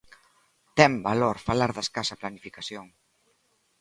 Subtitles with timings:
[0.77, 2.85] ¡Ten valor falar de escasa planificación!